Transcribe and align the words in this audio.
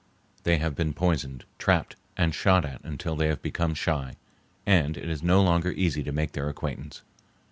They 0.45 0.57
have 0.57 0.73
been 0.73 0.93
poisoned, 0.95 1.45
trapped, 1.59 1.95
and 2.17 2.33
shot 2.33 2.65
at 2.65 2.83
until 2.83 3.15
they 3.15 3.27
have 3.27 3.43
become 3.43 3.75
shy, 3.75 4.15
and 4.65 4.97
it 4.97 5.07
is 5.11 5.21
no 5.21 5.43
longer 5.43 5.73
easy 5.73 6.01
to 6.01 6.11
make 6.11 6.31
their 6.31 6.49
acquaintance. 6.49 7.03